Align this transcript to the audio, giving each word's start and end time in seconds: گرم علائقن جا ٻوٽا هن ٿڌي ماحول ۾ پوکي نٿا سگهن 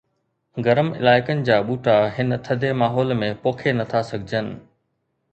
گرم 0.65 0.87
علائقن 0.99 1.39
جا 1.49 1.57
ٻوٽا 1.67 1.97
هن 2.15 2.35
ٿڌي 2.45 2.71
ماحول 2.81 3.13
۾ 3.19 3.29
پوکي 3.43 3.71
نٿا 3.77 4.01
سگهن 4.09 4.47